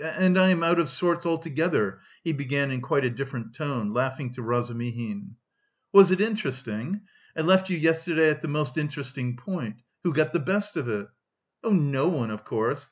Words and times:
And 0.00 0.38
I 0.38 0.48
am 0.48 0.62
out 0.62 0.78
of 0.78 0.88
sorts 0.88 1.26
altogether," 1.26 2.00
he 2.22 2.32
began 2.32 2.70
in 2.70 2.80
quite 2.80 3.04
a 3.04 3.10
different 3.10 3.54
tone, 3.54 3.92
laughing 3.92 4.32
to 4.32 4.40
Razumihin. 4.40 5.36
"Was 5.92 6.10
it 6.10 6.22
interesting? 6.22 7.02
I 7.36 7.42
left 7.42 7.68
you 7.68 7.76
yesterday 7.76 8.30
at 8.30 8.40
the 8.40 8.48
most 8.48 8.78
interesting 8.78 9.36
point. 9.36 9.76
Who 10.02 10.14
got 10.14 10.32
the 10.32 10.40
best 10.40 10.78
of 10.78 10.88
it?" 10.88 11.08
"Oh, 11.62 11.74
no 11.74 12.08
one, 12.08 12.30
of 12.30 12.46
course. 12.46 12.88